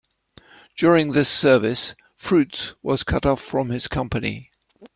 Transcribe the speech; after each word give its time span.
During 0.75 1.11
this 1.11 1.29
service, 1.29 1.93
Fruits 2.17 2.73
was 2.81 3.03
cut 3.03 3.27
off 3.27 3.39
from 3.39 3.69
his 3.69 3.87
company. 3.87 4.49